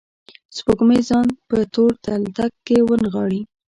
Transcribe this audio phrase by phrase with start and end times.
[0.55, 3.41] سپوږمۍ ځان په تور تلتک کې ونغاړلي